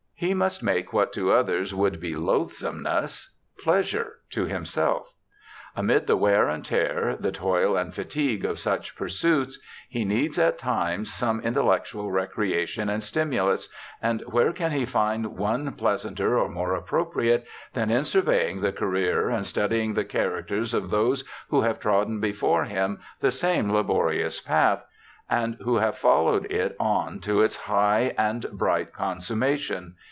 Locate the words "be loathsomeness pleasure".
1.99-4.17